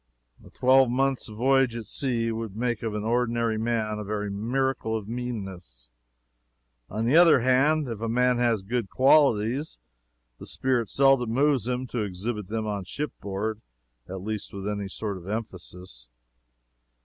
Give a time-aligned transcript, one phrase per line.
[0.43, 4.97] A twelve months' voyage at sea would make of an ordinary man a very miracle
[4.97, 5.91] of meanness.
[6.89, 9.77] On the other hand, if a man has good qualities,
[10.39, 13.61] the spirit seldom moves him to exhibit them on shipboard,
[14.09, 16.09] at least with any sort of emphasis.